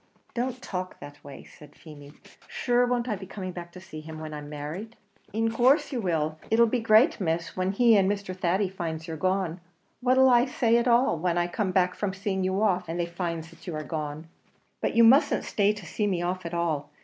[0.33, 2.13] "Don't talk that way," said Feemy.
[2.47, 4.95] "Shure, won't I be coming back to see him when I'm married?"
[5.31, 8.35] "In course you will; but it'll be a great miss, when he and Mr.
[8.35, 9.61] Thady finds you're gone.
[9.99, 13.05] What'll I say at all, when I come back from seeing you off and they
[13.05, 14.27] finds that you are gone?"
[14.81, 16.89] "But you mustn't stay to see me off at all.